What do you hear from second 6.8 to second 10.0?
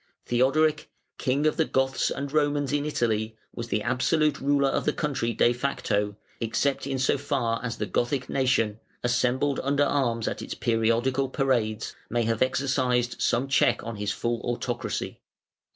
in so far as the Gothic nation, assembled under